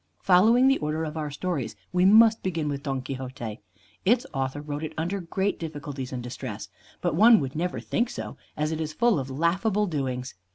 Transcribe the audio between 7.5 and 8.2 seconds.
never think